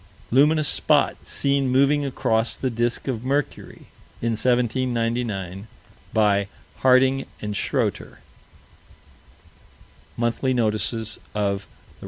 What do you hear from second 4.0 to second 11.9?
in 1799, by Harding and Schroeter. (_Monthly Notices of the R.A.